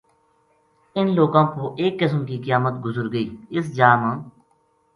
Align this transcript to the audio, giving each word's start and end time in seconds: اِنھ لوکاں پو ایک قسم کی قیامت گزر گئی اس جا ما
اِنھ 0.95 1.13
لوکاں 1.17 1.45
پو 1.51 1.61
ایک 1.79 1.93
قسم 2.01 2.25
کی 2.27 2.37
قیامت 2.45 2.75
گزر 2.85 3.07
گئی 3.13 3.27
اس 3.55 3.65
جا 3.77 3.89
ما 4.01 4.11